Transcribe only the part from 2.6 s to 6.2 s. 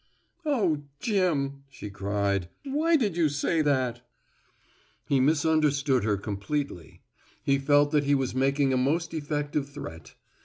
"why did you say that?" He misunderstood her